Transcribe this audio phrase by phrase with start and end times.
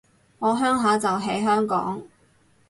[0.39, 2.01] 我鄉下就喺香港